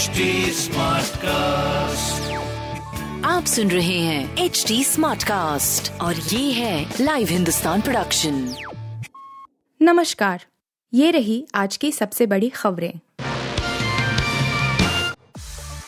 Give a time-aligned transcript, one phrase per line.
[0.00, 0.24] HD
[1.16, 2.30] cast
[3.26, 8.54] आप सुन रहे हैं एच डी स्मार्ट कास्ट और ये है लाइव हिंदुस्तान प्रोडक्शन
[9.82, 10.44] नमस्कार
[10.94, 12.92] ये रही आज की सबसे बड़ी खबरें।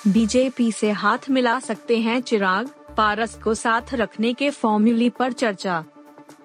[0.08, 5.84] बीजेपी से हाथ मिला सकते हैं चिराग पारस को साथ रखने के फॉर्मूले पर चर्चा।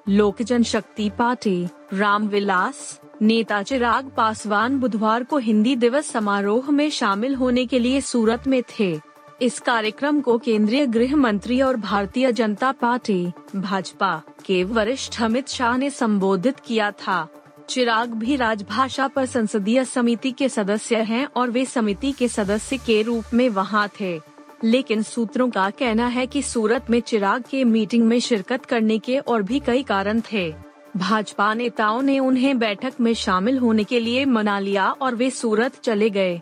[0.10, 7.66] लोक जनशक्ति पार्टी रामविलास नेता चिराग पासवान बुधवार को हिंदी दिवस समारोह में शामिल होने
[7.66, 9.00] के लिए सूरत में थे।
[9.42, 15.78] इस कार्यक्रम को केंद्रीय गृह मंत्री और भारतीय जनता पार्टी, भाजपा के वरिष्ठ अमित शाह
[15.78, 17.28] ने संबोधित किया था।
[17.70, 23.02] चिराग भी राजभाषा पर संसदीय समिति के सदस्य हैं और वे समिति के सदस्य के
[23.02, 24.20] रूप में वहाँ थे।
[24.64, 29.18] लेकिन सूत्रों का कहना है कि सूरत में चिराग के मीटिंग में शिरकत करने के
[29.18, 30.67] और भी कई कारण थे।
[30.98, 35.80] भाजपा नेताओं ने उन्हें बैठक में शामिल होने के लिए मना लिया और वे सूरत
[35.84, 36.42] चले गए।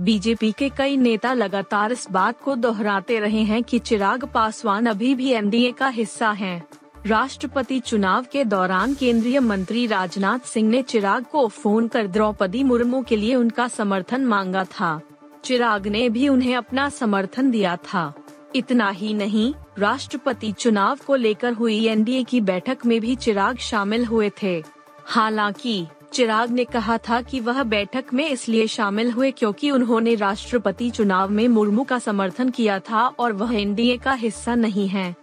[0.00, 5.14] बीजेपी के कई नेता लगातार इस बात को दोहराते रहे हैं कि चिराग पासवान अभी
[5.14, 6.68] भी एनडीए का हिस्सा हैं।
[7.06, 13.02] राष्ट्रपति चुनाव के दौरान केंद्रीय मंत्री राजनाथ सिंह ने चिराग को फ़ोन कर द्रौपदी मुर्मू
[13.02, 15.00] के लिए उनका समर्थन मांगा था।
[15.44, 18.12] चिराग ने भी उन्हें अपना समर्थन दिया था।
[18.54, 24.04] इतना ही नहीं राष्ट्रपति चुनाव को लेकर हुई एनडीए की बैठक में भी चिराग शामिल
[24.04, 24.64] हुए थे।
[25.04, 30.90] हालाँकि, चिराग ने कहा था कि वह बैठक में इसलिए शामिल हुए क्योंकि उन्होंने राष्ट्रपति
[30.90, 35.16] चुनाव में मुर्मू का समर्थन किया था और वह एनडीए का हिस्सा नहीं है।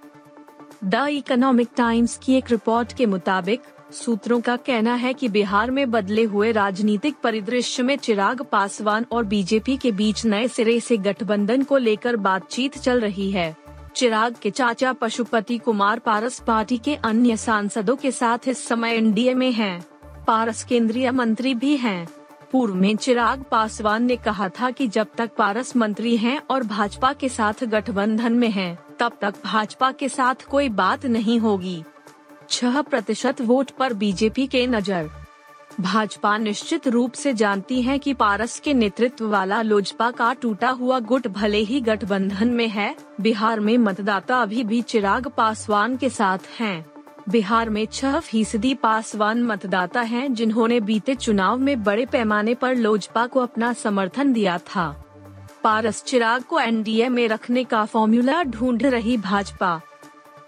[0.84, 3.62] द इकोनॉमिक टाइम्स की एक रिपोर्ट के मुताबिक,
[3.92, 9.24] सूत्रों का कहना है कि बिहार में बदले हुए राजनीतिक परिदृश्य में चिराग पासवान और
[9.24, 13.65] बीजेपी के बीच नए सिरे से गठबंधन को लेकर बातचीत चल रही है।
[13.96, 19.34] चिराग के चाचा पशुपति कुमार पारस पार्टी के अन्य सांसदों के साथ इस समय एनडीए
[19.34, 19.86] में हैं।
[20.28, 22.08] पारस केंद्रीय मंत्री भी हैं।
[22.52, 27.14] पूर्व में चिराग पासवान ने कहा था कि जब तक पारस मंत्री हैं और भाजपा
[27.14, 31.84] के साथ गठबंधन में हैं, तब तक भाजपा के साथ कोई बात नहीं होगी
[32.50, 35.10] छह प्रतिशत वोट पर बीजेपी के नज़र
[35.80, 41.00] भाजपा निश्चित रूप से जानती है कि पारस के नेतृत्व वाला लोजपा का टूटा हुआ
[41.00, 46.48] गुट भले ही गठबंधन में है, बिहार में मतदाता अभी भी चिराग पासवान के साथ
[46.60, 46.86] हैं।
[47.30, 53.28] बिहार में छह फ़ीसदी पासवान मतदाता हैं जिन्होंने बीते चुनाव में बड़े पैमाने पर लोजपा
[53.28, 54.90] को अपना समर्थन दिया था
[55.64, 59.80] पारस चिराग को एनडीए में रखने का फॉर्मूला ढूंढ रही भाजपा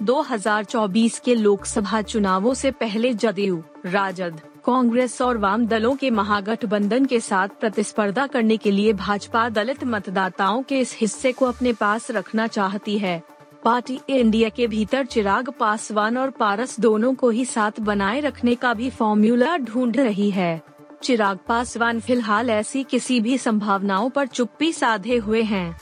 [0.03, 7.19] 2024 के लोकसभा चुनावों से पहले जदयू, राजद कांग्रेस और वाम दलों के महागठबंधन के
[7.19, 12.47] साथ प्रतिस्पर्धा करने के लिए भाजपा दलित मतदाताओं के इस हिस्से को अपने पास रखना
[12.47, 13.21] चाहती है।
[13.63, 18.73] पार्टी इंडिया के भीतर चिराग पासवान और पारस दोनों को ही साथ बनाए रखने का
[18.73, 20.61] भी फॉर्मूला ढूंढ रही है।
[21.03, 25.81] चिराग पासवान फ़िलहाल ऐसी किसी भी संभावनाओं पर चुप्पी साधे हुए हैं।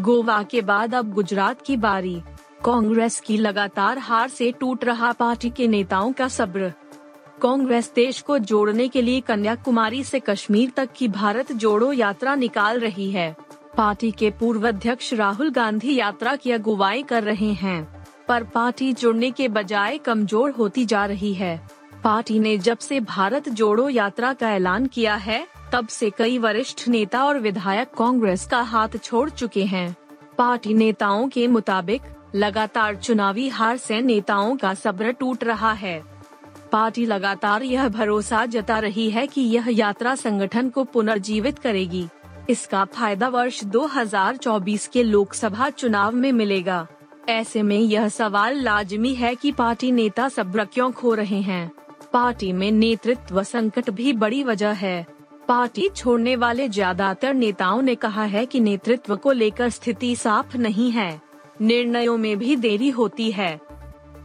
[0.00, 2.22] गोवा के बाद अब गुजरात की बारी।
[2.64, 6.72] कांग्रेस की लगातार हार से टूट रहा पार्टी के नेताओं का सब्र
[7.42, 12.78] कांग्रेस देश को जोड़ने के लिए कन्याकुमारी से कश्मीर तक की भारत जोड़ो यात्रा निकाल
[12.80, 13.34] रही है।
[13.76, 19.30] पार्टी के पूर्व अध्यक्ष राहुल गांधी यात्रा की अगुवाई कर रहे हैं, पर पार्टी जुड़ने
[19.30, 21.56] के बजाय कमज़ोर होती जा रही है।
[22.04, 26.88] पार्टी ने जब से भारत जोड़ो यात्रा का ऐलान किया है, तब से कई वरिष्ठ
[26.88, 29.96] नेता और विधायक कांग्रेस का हाथ छोड़ चुके हैं।
[30.38, 32.02] पार्टी नेताओं के मुताबिक,
[32.34, 36.11] लगातार चुनावी हार से नेताओं का सब्र टूट रहा है।
[36.72, 42.06] पार्टी लगातार यह भरोसा जता रही है कि यह यात्रा संगठन को पुनर्जीवित करेगी।
[42.50, 46.86] इसका फ़ायदा वर्ष 2024 के लोकसभा चुनाव में मिलेगा।
[47.28, 51.70] ऐसे में यह सवाल लाजमी है कि पार्टी नेता सब्र क्यों खो रहे हैं।
[52.12, 55.06] पार्टी में नेतृत्व संकट भी बड़ी वजह है।
[55.48, 60.90] पार्टी छोड़ने वाले ज़्यादातर नेताओं ने कहा है कि नेतृत्व को लेकर स्थिति साफ़ नहीं
[60.90, 61.20] है।
[61.60, 63.71] निर्णयों में भी देरी होती है।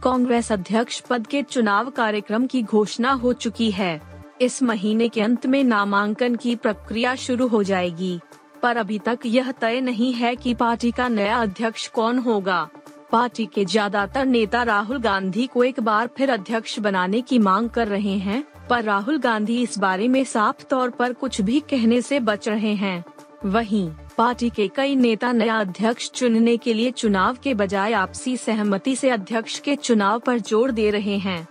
[0.02, 4.00] कांग्रेस अध्यक्ष पद के चुनाव कार्यक्रम की घोषणा हो चुकी है।
[4.40, 8.18] इस महीने के अंत में नामांकन की प्रक्रिया शुरू हो जाएगी।
[8.62, 12.68] पर अभी तक यह तय नहीं है कि पार्टी का नया अध्यक्ष कौन होगा।
[13.12, 17.88] पार्टी के ज़्यादातर नेता राहुल गांधी को एक बार फिर अध्यक्ष बनाने की मांग कर
[17.88, 22.20] रहे हैं, पर राहुल गांधी इस बारे में साफ़ तौर पर कुछ भी कहने से
[22.20, 23.04] बच रहे हैं।
[23.44, 28.94] वहीं पार्टी के कई नेता नया अध्यक्ष चुनने के लिए चुनाव के बजाय आपसी सहमति
[28.96, 31.46] से अध्यक्ष के चुनाव पर ज़ोर दे रहे हैं।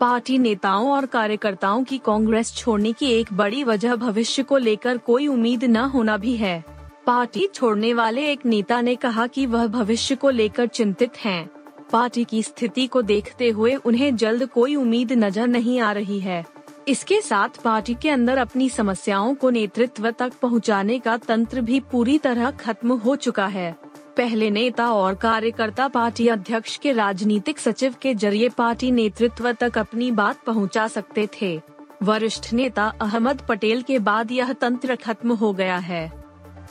[0.00, 5.26] पार्टी नेताओं और कार्यकर्ताओं की कांग्रेस छोड़ने की एक बड़ी वजह भविष्य को लेकर कोई
[5.26, 6.62] उम्मीद न होना भी है।
[7.06, 11.48] पार्टी छोड़ने वाले एक नेता ने कहा कि वह भविष्य को लेकर चिंतित हैं।
[11.92, 16.44] पार्टी की स्थिति को देखते हुए उन्हें जल्द कोई उम्मीद नज़र नहीं आ रही है।
[16.88, 22.16] इसके साथ पार्टी के अंदर अपनी समस्याओं को नेतृत्व तक पहुँचाने का तंत्र भी पूरी
[22.18, 23.72] तरह खत्म हो चुका है।
[24.16, 30.10] पहले नेता और कार्यकर्ता पार्टी अध्यक्ष के राजनीतिक सचिव के ज़रिए पार्टी नेतृत्व तक अपनी
[30.10, 31.60] बात पहुँचा सकते थे।
[32.02, 36.10] वरिष्ठ नेता अहमद पटेल के बाद यह तंत्र खत्म हो गया है।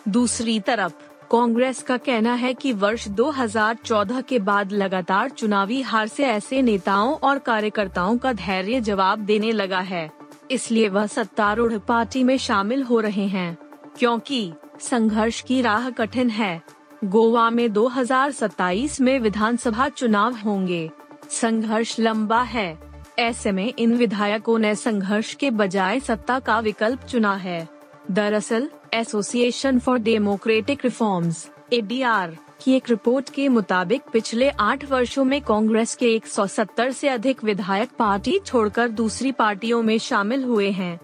[0.07, 0.93] दूसरी तरफ़
[1.31, 7.15] कांग्रेस का कहना है कि वर्ष 2014 के बाद लगातार चुनावी हार से ऐसे नेताओं
[7.15, 10.11] और कार्यकर्ताओं का धैर्य जवाब देने लगा है।
[10.51, 13.57] इसलिए वह सत्तारूढ़ पार्टी में शामिल हो रहे हैं,
[13.99, 16.61] क्योंकि संघर्ष की राह कठिन है।
[17.03, 20.91] गोवा में 2027 में विधानसभा चुनाव होंगे।
[21.29, 22.79] संघर्ष लंबा है।
[23.19, 27.69] ऐसे में इन विधायकों ने संघर्ष के बजाय सत्ता का विकल्प चुना है।
[28.11, 35.41] दरअसल association for democratic reforms ADR की एक रिपोर्ट के मुताबिक पिछले आठ वर्षों में
[35.41, 40.99] कांग्रेस के 170 से अधिक विधायक पार्टी छोड़कर दूसरी पार्टियों में शामिल हुए हैं।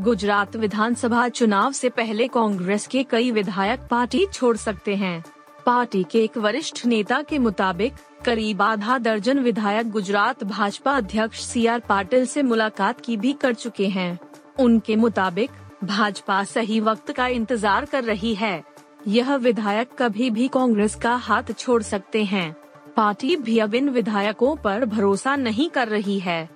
[0.00, 5.24] गुजरात विधानसभा चुनाव से पहले कांग्रेस के कई विधायक पार्टी छोड़ सकते हैं।
[5.66, 7.92] पार्टी के एक वरिष्ठ नेता के मुताबिक,
[8.24, 13.54] करीब आधा दर्जन विधायक गुजरात भाजपा अध्यक्ष सी आर पाटिल से मुलाकात की भी कर
[13.54, 14.18] चुके हैं।
[14.58, 15.50] उनके मुताबिक
[15.84, 18.62] भाजपा सही वक्त का इंतज़ार कर रही है।
[19.08, 22.52] यह विधायक कभी भी कांग्रेस का हाथ छोड़ सकते हैं।
[22.96, 26.48] पार्टी भी अब इन विधायकों पर भरोसा नहीं कर रही है।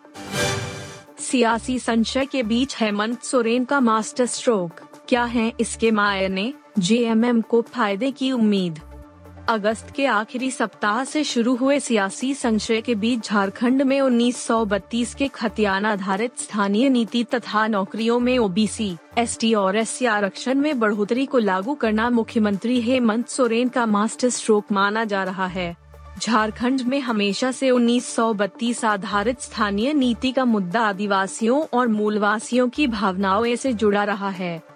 [1.18, 6.52] सियासी संशय के बीच हेमंत सोरेन का मास्टर स्ट्रोक। क्या है इसके मायने?
[6.78, 8.80] जेएमएम को फ़ायदे की उम्मीद।
[9.48, 15.28] अगस्त के आखिरी सप्ताह से शुरू हुए सियासी संशय के बीच झारखंड में 1932 के
[15.28, 21.38] खतियान आधारित स्थानीय नीति तथा नौकरियों में ओबीसी, एसटी और एससी आरक्षण में बढ़ोतरी को
[21.38, 25.76] लागू करना मुख्यमंत्री हेमंत सोरेन का मास्टर स्ट्रोक माना जा रहा है।
[26.22, 33.56] झारखंड में हमेशा से 1932 आधारित स्थानीय नीति का मुद्दा आदिवासियों और मूलवासियों की भावनाओं
[33.56, 34.73] से जुड़ा रहा है।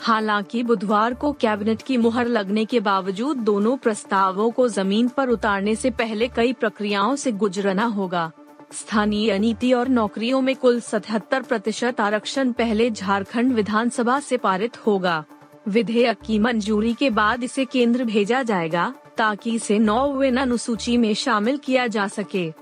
[0.00, 5.74] हालाँकि बुधवार को कैबिनेट की मुहर लगने के बावजूद दोनों प्रस्तावों को ज़मीन पर उतारने
[5.74, 8.30] से पहले कई प्रक्रियाओं से गुजरना होगा।
[8.72, 15.24] स्थानीय नीति और नौकरियों में कुल सतहत्तर प्रतिशत आरक्षण पहले झारखंड विधानसभा से पारित होगा।
[15.68, 21.56] विधेयक की मंजूरी के बाद इसे केंद्र भेजा जाएगा, ताकि इसे नौवें अनुसूची में शामिल
[21.56, 22.52] किया जा सके।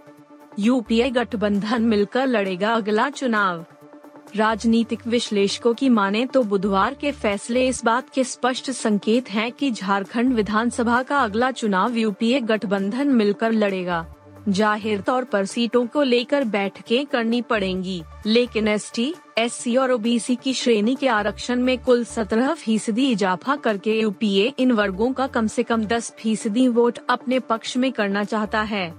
[0.59, 3.65] यूपीए गठबंधन मिलकर लड़ेगा अगला चुनाव।
[4.37, 9.71] राजनीतिक विश्लेषकों की माने तो बुधवार के फैसले इस बात के स्पष्ट संकेत हैं कि
[9.71, 14.05] झारखंड विधानसभा का अगला चुनाव यूपीए गठबंधन मिलकर लड़ेगा।
[14.49, 20.37] ज़ाहिर तौर पर सीटों को लेकर बैठकें करनी पड़ेंगी, लेकिन एस टी एस और ओबीसी
[20.37, 25.47] की श्रेणी के आरक्षण में कुल सत्रह फ़ीसदी इजाफा करके यूपीए इन वर्गों का कम
[25.47, 28.93] से कम दस फ़ीसदी वोट अपने पक्ष में करना चाहता है।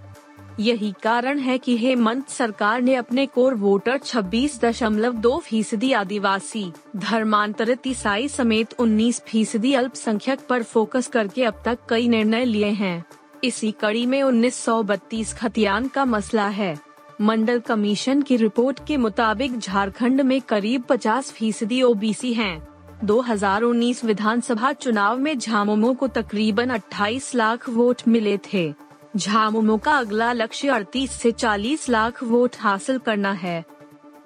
[0.59, 8.27] यही कारण है कि हेमंत सरकार ने अपने कोर वोटर 26.2 फ़ीसदी आदिवासी, धर्मांतरित ईसाई
[8.27, 13.05] समेत 19 फ़ीसदी अल्पसंख्यक पर फोकस करके अब तक कई निर्णय लिए हैं।
[13.43, 16.77] इसी कड़ी में उन्नीस सौ बत्तीस खतियान का मसला है।
[17.21, 22.67] मंडल कमीशन की रिपोर्ट के मुताबिक झारखंड में करीब 50 फ़ीसदी ओबीसी हैं।
[23.03, 28.84] 2019 विधानसभा चुनाव में झामुमो को तकरीबन 28 लाख वोट मिले थे।
[29.15, 33.63] झामुमो का अगला लक्ष्य अड़तीस से 40 लाख वोट हासिल करना है।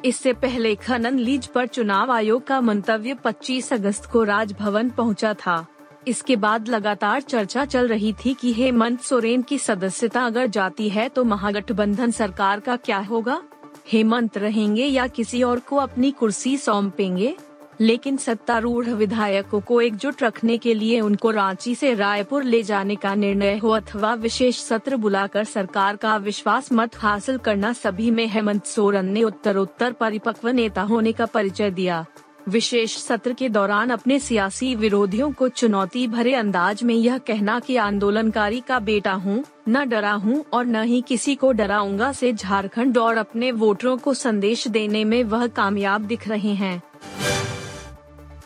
[0.06, 5.66] इससे पहले खनन लीज पर चुनाव आयोग का मंतव्य 25 अगस्त को राजभवन पहुँचा था।
[6.08, 11.08] इसके बाद लगातार चर्चा चल रही थी कि हेमंत सोरेन की सदस्यता अगर जाती है
[11.10, 13.42] तो महागठबंधन सरकार का क्या होगा?
[13.88, 17.36] हेमंत रहेंगे या किसी और को अपनी कुर्सी सौंपेंगे?
[17.82, 23.14] लेकिन सत्तारूढ़ विधायकों को एकजुट रखने के लिए उनको रांची से रायपुर ले जाने का
[23.16, 28.66] निर्णय हो अथवा विशेष सत्र बुलाकर सरकार का विश्वास मत हासिल करना सभी में हेमंत
[28.66, 32.06] सोरेन ने उत्तरोत्तर परिपक्व नेता होने का परिचय दिया।
[32.50, 37.76] विशेष सत्र के दौरान अपने सियासी विरोधियों को चुनौती भरे अंदाज में यह कहना कि
[37.76, 42.98] आंदोलनकारी का बेटा हूँ, न डरा हूँ और न ही किसी को डराऊँगा से झारखंड
[42.98, 46.82] और अपने वोटरों को संदेश देने में वह कामयाब दिख रहे हैं।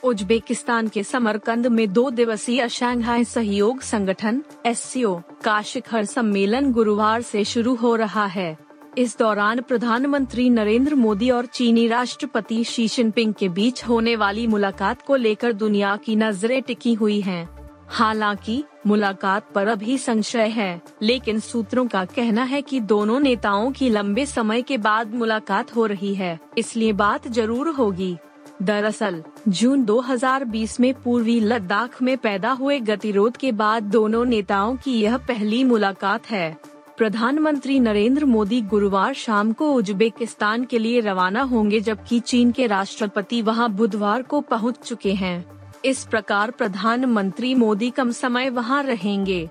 [0.03, 7.43] उज्बेकिस्तान के समरकंद में दो दिवसीय शंघाई सहयोग संगठन, एससीओ, का शिखर सम्मेलन गुरुवार से
[7.43, 8.57] शुरू हो रहा है
[8.98, 15.01] इस दौरान प्रधानमंत्री नरेंद्र मोदी और चीनी राष्ट्रपति शी जिनपिंग के बीच होने वाली मुलाकात
[15.01, 17.48] को लेकर दुनिया की नज़रें टिकी हुई हैं।
[17.89, 23.89] हालाँकि, मुलाकात पर अभी संशय है, लेकिन सूत्रों का कहना है कि दोनों नेताओं की
[23.89, 28.15] लंबे समय के बाद मुलाकात हो रही है, इसलिए बात ज़रूर होगी
[28.62, 35.01] दरअसल, जून 2020 में पूर्वी लद्दाख में पैदा हुए गतिरोध के बाद दोनों नेताओं की
[35.01, 36.57] यह पहली मुलाकात है।
[36.98, 43.41] प्रधानमंत्री नरेंद्र मोदी गुरुवार शाम को उज्बेकिस्तान के लिए रवाना होंगे, जबकि चीन के राष्ट्रपति
[43.41, 45.45] वहाँ बुधवार को पहुँच चुके हैं।
[45.86, 49.50] इस प्रकार प्रधानमंत्री मोदी कम समय वहाँ रहेंगे।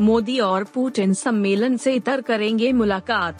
[0.00, 3.38] मोदी और पुतिन सम्मेलन से इतर करेंगे मुलाकात।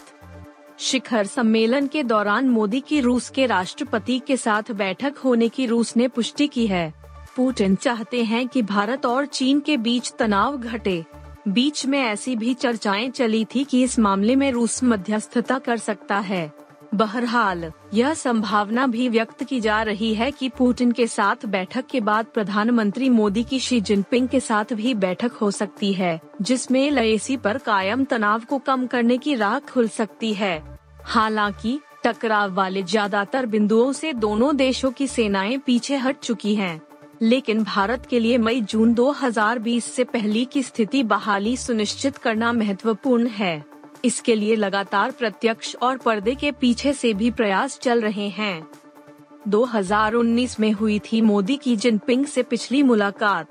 [0.79, 5.97] शिखर सम्मेलन के दौरान मोदी की रूस के राष्ट्रपति के साथ बैठक होने की रूस
[5.97, 6.93] ने पुष्टि की है।
[7.35, 11.05] पुतिन चाहते हैं कि भारत और चीन के बीच तनाव घटे।
[11.47, 16.19] बीच में ऐसी भी चर्चाएँ चली थी कि इस मामले में रूस मध्यस्थता कर सकता
[16.19, 21.85] है। बहरहाल, यह संभावना भी व्यक्त की जा रही है कि पुतिन के साथ बैठक
[21.85, 26.91] के बाद प्रधानमंत्री मोदी की शी जिनपिंग के साथ भी बैठक हो सकती है, जिसमें
[26.91, 32.83] लयसी पर कायम तनाव को कम करने की राह खुल सकती है हालाँकि, टकराव वाले
[32.83, 36.81] ज़्यादातर बिंदुओं से दोनों देशों की सेनाएँ पीछे हट चुकी हैं।
[37.21, 43.27] लेकिन भारत के लिए मई जून 2020 से पहले की स्थिति बहाली सुनिश्चित करना महत्वपूर्ण
[43.27, 48.67] है इसके लिए लगातार प्रत्यक्ष और पर्दे के पीछे से भी प्रयास चल रहे हैं।
[49.47, 53.47] 2019 में हुई थी मोदी की जिनपिंग से पिछली मुलाकात।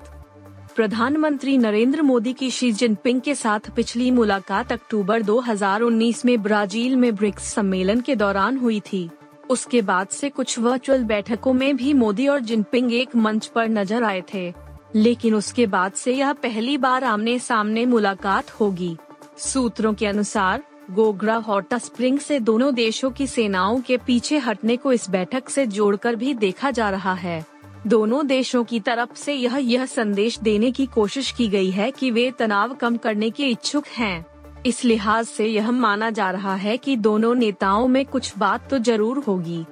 [0.75, 7.15] प्रधानमंत्री नरेंद्र मोदी की शी जिनपिंग के साथ पिछली मुलाकात अक्टूबर 2019 में ब्राज़ील में
[7.15, 9.09] ब्रिक्स सम्मेलन के दौरान हुई थी।
[9.49, 14.03] उसके बाद से कुछ वर्चुअल बैठकों में भी मोदी और जिनपिंग एक मंच पर नज़र
[14.03, 14.53] आए थे।
[14.95, 18.97] लेकिन उसके बाद से यह पहली बार आमने सामने मुलाकात होगी।
[19.37, 24.91] सूत्रों के अनुसार, गोगरा हॉट स्प्रिंग से दोनों देशों की सेनाओं के पीछे हटने को
[24.93, 27.45] इस बैठक से जोड़कर भी देखा जा रहा है।
[27.87, 32.11] दोनों देशों की तरफ़ से यह यह संदेश देने की कोशिश की गई है कि
[32.11, 34.25] वे तनाव कम करने के इच्छुक हैं।
[34.65, 38.77] इस लिहाज से यह माना जा रहा है कि दोनों नेताओं में कुछ बात तो
[38.79, 39.65] ज़रूर होगी।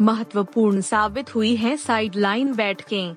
[0.00, 3.14] महत्वपूर्ण साबित हुई है साइडलाइन बैठकें।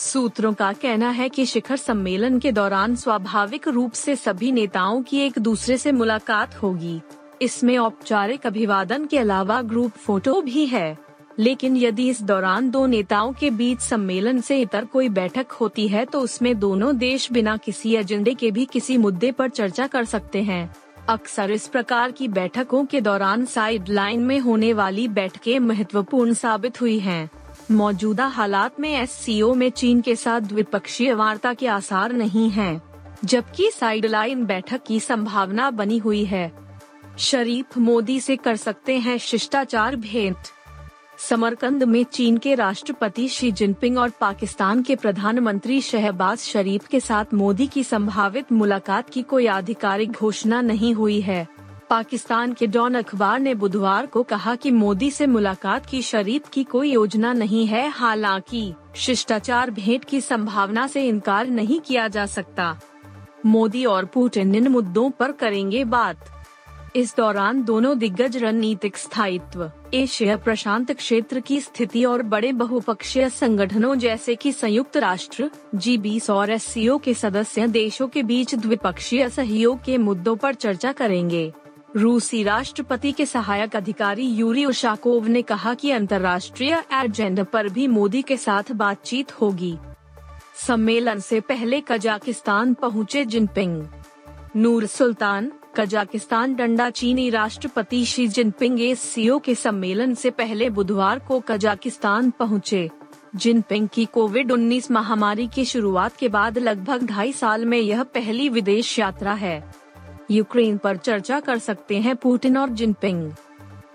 [0.00, 5.18] सूत्रों का कहना है कि शिखर सम्मेलन के दौरान स्वाभाविक रूप से सभी नेताओं की
[5.18, 7.00] एक दूसरे से मुलाकात होगी।
[7.42, 10.96] इसमें औपचारिक अभिवादन के अलावा ग्रुप फ़ोटो भी है।
[11.38, 16.04] लेकिन यदि इस दौरान दो नेताओं के बीच सम्मेलन से इतर कोई बैठक होती है
[16.04, 20.42] तो उसमें दोनों देश बिना किसी एजेंडे के भी किसी मुद्दे पर चर्चा कर सकते
[20.42, 20.76] हैं।
[21.08, 26.80] अक्सर इस प्रकार की बैठकों के दौरान साइड लाइन में होने वाली बैठकें महत्वपूर्ण साबित
[26.80, 27.30] हुई हैं।
[27.70, 32.82] मौजूदा हालात में एससीओ में चीन के साथ द्विपक्षीय वार्ता के आसार नहीं हैं,
[33.24, 36.52] जबकि साइडलाइन बैठक की संभावना बनी हुई है।
[37.18, 40.36] शरीफ मोदी से कर सकते हैं शिष्टाचार भेंट।
[41.18, 47.34] समरकंद में चीन के राष्ट्रपति शी जिनपिंग और पाकिस्तान के प्रधानमंत्री शहबाज शरीफ के साथ
[47.34, 51.48] मोदी की संभावित मुलाकात की कोई आधिकारिक घोषणा नहीं हुई है।
[51.90, 56.64] पाकिस्तान के डॉन अखबार ने बुधवार को कहा कि मोदी से मुलाकात की शरीफ की
[56.64, 62.80] कोई योजना नहीं है, हालाँकि शिष्टाचार भेंट की संभावना से इनकार नहीं किया जा सकता।
[63.46, 66.16] मोदी और पुतिन इन मुद्दों पर करेंगे बात।
[66.96, 73.94] इस दौरान दोनों दिग्गज रणनीतिक स्थायित्व, एशिया प्रशांत क्षेत्र की स्थिति और बड़े बहुपक्षीय संगठनों
[73.94, 79.84] जैसे कि संयुक्त राष्ट्र जी बीस और एससीओ के सदस्य देशों के बीच द्विपक्षीय सहयोग
[79.84, 81.52] के मुद्दों पर चर्चा करेंगे।
[81.96, 88.22] रूसी राष्ट्रपति के सहायक अधिकारी यूरी उशाकोव ने कहा कि अंतर्राष्ट्रीय एजेंडा पर भी मोदी
[88.22, 89.78] के साथ बातचीत होगी।
[90.66, 93.86] सम्मेलन से पहले कजाकिस्तान पहुँचे जिनपिंग।
[94.56, 101.40] नूर सुल्तान, कजाकिस्तान डंडा चीनी राष्ट्रपति शी जिनपिंग एस के सम्मेलन से पहले बुधवार को
[101.40, 102.90] कजाकिस्तान पहुँचे।
[103.36, 108.48] जिनपिंग की कोविड 19 महामारी की शुरुआत के बाद लगभग ढाई साल में यह पहली
[108.48, 109.79] विदेश यात्रा है।
[110.30, 113.32] यूक्रेन पर चर्चा कर सकते हैं पुतिन और जिनपिंग।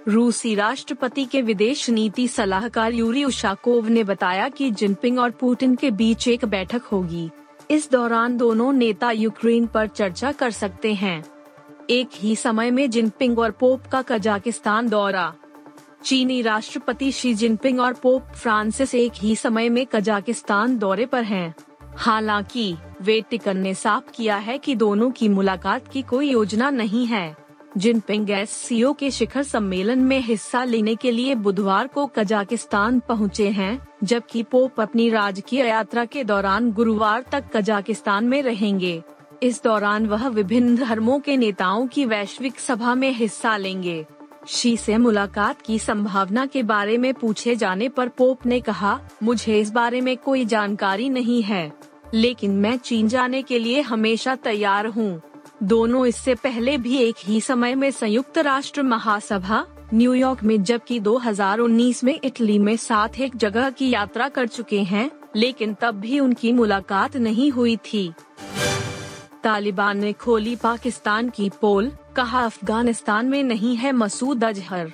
[0.07, 5.91] रूसी राष्ट्रपति के विदेश नीति सलाहकार यूरी उशाकोव ने बताया कि जिनपिंग और पुतिन के
[5.91, 7.29] बीच एक बैठक होगी।
[7.71, 11.23] इस दौरान दोनों नेता यूक्रेन पर चर्चा कर सकते हैं।
[11.89, 15.33] एक ही समय में जिनपिंग और पोप का कजाकिस्तान दौरा।
[16.03, 21.55] चीनी राष्ट्रपति शी जिनपिंग और पोप फ्रांसिस एक ही समय में कजाकिस्तान दौरे पर हैं।
[21.97, 27.45] हालाँकि, वेटिकन ने साफ़ किया है कि दोनों की मुलाकात की कोई योजना नहीं है
[27.77, 33.49] जिनपिंग एस सीओ के शिखर सम्मेलन में हिस्सा लेने के लिए बुधवार को कजाकिस्तान पहुँचे
[33.49, 39.03] हैं, जबकि पोप अपनी राजकीय यात्रा के दौरान गुरुवार तक कजाकिस्तान में रहेंगे।
[39.43, 44.05] इस दौरान वह विभिन्न धर्मों के नेताओं की वैश्विक सभा में हिस्सा लेंगे।
[44.47, 49.59] शी से मुलाकात की संभावना के बारे में पूछे जाने पर पोप ने कहा, मुझे
[49.59, 51.73] इस बारे में कोई जानकारी नहीं है।
[52.13, 55.21] लेकिन मैं चीन जाने के लिए हमेशा तैयार हूँ।
[55.63, 62.03] दोनों इससे पहले भी एक ही समय में संयुक्त राष्ट्र महासभा न्यूयॉर्क में, जबकि 2019
[62.03, 66.51] में इटली में साथ एक जगह की यात्रा कर चुके हैं, लेकिन तब भी उनकी
[66.53, 68.13] मुलाकात नहीं हुई थी।
[69.43, 74.91] तालिबान ने खोली पाकिस्तान की पोल, कहा, अफ़गानिस्तान में नहीं है मसूद अजहर।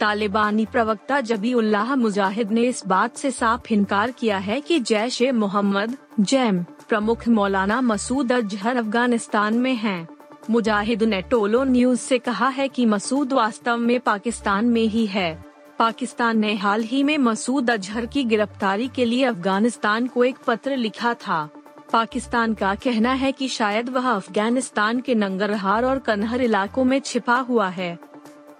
[0.00, 5.22] तालिबानी प्रवक्ता जबी उल्लाह मुजाहिद ने इस बात से साफ़ इनकार किया है कि जैश
[5.22, 10.08] ए मोहम्मद जैम, प्रमुख मौलाना मसूद अजहर अफ़गानिस्तान में हैं।
[10.50, 15.44] मुजाहिद ने टोलो न्यूज़ से कहा है कि मसूद वास्तव में पाकिस्तान में ही है।
[15.78, 20.76] पाकिस्तान ने हाल ही में मसूद अजहर की गिरफ्तारी के लिए अफ़गानिस्तान को एक पत्र
[20.76, 21.48] लिखा था।
[21.92, 27.36] पाकिस्तान का कहना है कि शायद वह अफ़गानिस्तान के नंगरहार और कन्हर इलाकों में छिपा
[27.36, 27.98] हुआ है।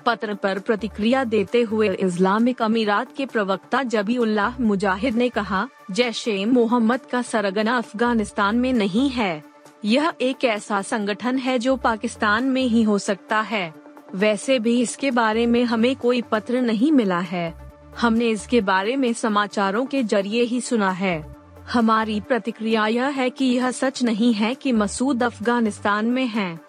[0.06, 6.28] पत्र पर प्रतिक्रिया देते हुए इस्लामिक अमीरात के प्रवक्ता जबी उल्लाह मुजाहिद ने कहा जैश
[6.28, 9.44] ए मोहम्मद का सरगना अफ़गानिस्तान में नहीं है।
[9.84, 13.74] यह एक ऐसा संगठन है जो पाकिस्तान में ही हो सकता है।
[14.14, 19.12] वैसे भी इसके बारे में हमें कोई पत्र नहीं मिला है। हमने इसके बारे में
[19.12, 21.36] समाचारों के ज़रिए ही सुना है।
[21.72, 26.60] हमारी प्रतिक्रिया यह है कि यह सच नहीं है कि मसूद अफ़गानिस्तान में हैं।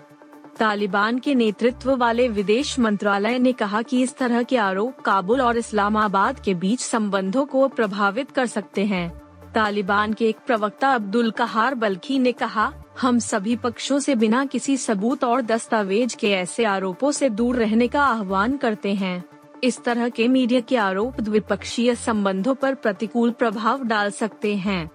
[0.60, 5.58] तालिबान के नेतृत्व वाले विदेश मंत्रालय ने कहा कि इस तरह के आरोप काबुल और
[5.58, 9.10] इस्लामाबाद के बीच संबंधों को प्रभावित कर सकते हैं।
[9.56, 14.78] तालिबान के एक प्रवक्ता अब्दुल कहार बल्खी ने कहा, हम सभी पक्षों से बिना किसी
[14.78, 19.24] सबूत और दस्तावेज़ के ऐसे आरोपों से दूर रहने का आह्वान करते हैं।
[19.64, 24.90] इस तरह के मीडिया के आरोप द्विपक्षीय संबंधों पर प्रतिकूल प्रभाव डाल सकते हैं।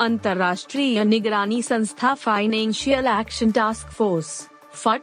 [0.00, 5.00] अंतर्राष्ट्रीय निगरानी संस्था फाइनेंशियल एक्शन टास्क फोर्स फट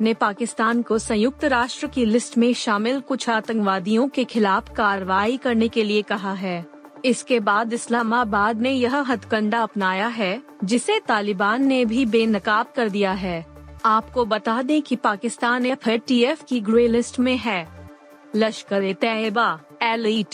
[0.00, 5.68] ने पाकिस्तान को संयुक्त राष्ट्र की लिस्ट में शामिल कुछ आतंकवादियों के खिलाफ कार्रवाई करने
[5.68, 6.66] के लिए कहा है।
[7.04, 13.12] इसके बाद इस्लामाबाद ने यह हथकंडा अपनाया है, जिसे तालिबान ने भी बेनकाब कर दिया
[13.12, 13.46] है।
[13.84, 17.88] आपको बता दें कि पाकिस्तान एफ़ की ग्रे लिस्ट में है।
[18.36, 20.24] लश्कर ए तैयबा, एल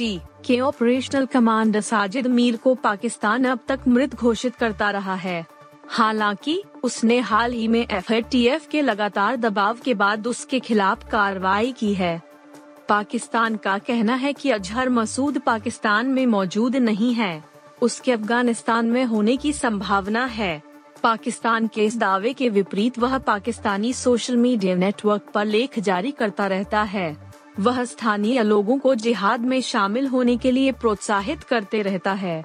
[0.46, 5.46] के ऑपरेशनल कमांडर साजिद मीर को पाकिस्तान अब तक मृत घोषित करता रहा है।
[5.92, 11.94] हालाँकि, उसने हाल ही में एफ़ के लगातार दबाव के बाद उसके खिलाफ कार्रवाई की
[11.94, 12.22] है।
[12.88, 17.44] पाकिस्तान का कहना है कि अजहर मसूद पाकिस्तान में मौजूद नहीं है।
[17.82, 20.62] उसके अफ़गानिस्तान में होने की संभावना है।
[21.02, 26.46] पाकिस्तान के इस दावे के विपरीत वह पाकिस्तानी सोशल मीडिया नेटवर्क पर लेख जारी करता
[26.46, 32.12] रहता है। वह स्थानीय लोगों को जिहाद में शामिल होने के लिए प्रोत्साहित करते रहता
[32.12, 32.44] है।